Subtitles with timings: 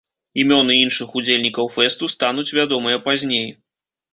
[0.43, 3.47] Імёны іншых удзельнікаў фэсту стануць вядомыя пазней.